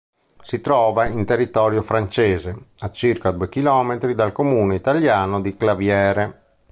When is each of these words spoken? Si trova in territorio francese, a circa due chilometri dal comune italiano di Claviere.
Si 0.41 0.61
trova 0.61 1.05
in 1.05 1.25
territorio 1.25 1.83
francese, 1.83 2.55
a 2.79 2.89
circa 2.89 3.29
due 3.29 3.49
chilometri 3.49 4.15
dal 4.15 4.31
comune 4.31 4.73
italiano 4.73 5.39
di 5.39 5.55
Claviere. 5.55 6.41